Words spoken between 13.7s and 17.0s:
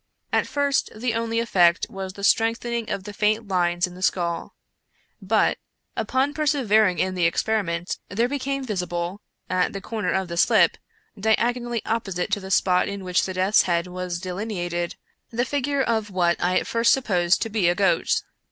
was delineated, the figure of what I at first